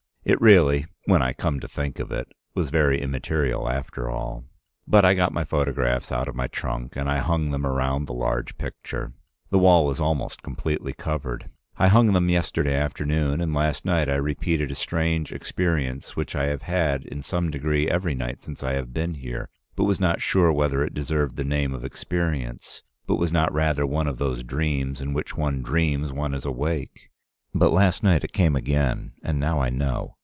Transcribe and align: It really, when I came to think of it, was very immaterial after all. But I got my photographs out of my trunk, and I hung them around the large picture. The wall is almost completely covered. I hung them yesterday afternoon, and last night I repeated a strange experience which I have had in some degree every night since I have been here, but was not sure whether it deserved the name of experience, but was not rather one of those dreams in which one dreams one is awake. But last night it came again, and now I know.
It 0.23 0.39
really, 0.39 0.85
when 1.07 1.23
I 1.23 1.33
came 1.33 1.59
to 1.61 1.67
think 1.67 1.97
of 1.97 2.11
it, 2.11 2.27
was 2.53 2.69
very 2.69 3.01
immaterial 3.01 3.67
after 3.67 4.07
all. 4.07 4.45
But 4.87 5.03
I 5.03 5.15
got 5.15 5.33
my 5.33 5.43
photographs 5.43 6.11
out 6.11 6.27
of 6.27 6.35
my 6.35 6.45
trunk, 6.45 6.95
and 6.95 7.09
I 7.09 7.17
hung 7.17 7.49
them 7.49 7.65
around 7.65 8.05
the 8.05 8.13
large 8.13 8.55
picture. 8.59 9.13
The 9.49 9.57
wall 9.57 9.89
is 9.89 9.99
almost 9.99 10.43
completely 10.43 10.93
covered. 10.93 11.49
I 11.75 11.87
hung 11.87 12.13
them 12.13 12.29
yesterday 12.29 12.75
afternoon, 12.75 13.41
and 13.41 13.51
last 13.55 13.83
night 13.83 14.09
I 14.09 14.15
repeated 14.17 14.69
a 14.71 14.75
strange 14.75 15.33
experience 15.33 16.15
which 16.15 16.35
I 16.35 16.45
have 16.45 16.61
had 16.61 17.03
in 17.05 17.23
some 17.23 17.49
degree 17.49 17.89
every 17.89 18.13
night 18.13 18.43
since 18.43 18.61
I 18.61 18.73
have 18.73 18.93
been 18.93 19.15
here, 19.15 19.49
but 19.75 19.85
was 19.85 19.99
not 19.99 20.21
sure 20.21 20.53
whether 20.53 20.83
it 20.83 20.93
deserved 20.93 21.35
the 21.35 21.43
name 21.43 21.73
of 21.73 21.83
experience, 21.83 22.83
but 23.07 23.15
was 23.15 23.33
not 23.33 23.51
rather 23.51 23.87
one 23.87 24.05
of 24.07 24.19
those 24.19 24.43
dreams 24.43 25.01
in 25.01 25.13
which 25.13 25.35
one 25.35 25.63
dreams 25.63 26.13
one 26.13 26.35
is 26.35 26.45
awake. 26.45 27.07
But 27.53 27.73
last 27.73 28.01
night 28.01 28.23
it 28.23 28.31
came 28.31 28.55
again, 28.55 29.11
and 29.25 29.37
now 29.37 29.59
I 29.59 29.69
know. 29.69 30.15